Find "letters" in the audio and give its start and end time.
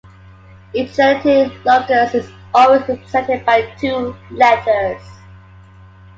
4.31-5.03